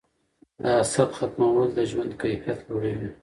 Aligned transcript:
د 0.61 0.63
حسد 0.79 1.09
ختمول 1.17 1.67
د 1.73 1.79
ژوند 1.89 2.11
کیفیت 2.21 2.59
لوړوي. 2.67 3.09